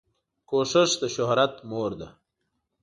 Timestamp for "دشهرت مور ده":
1.01-2.07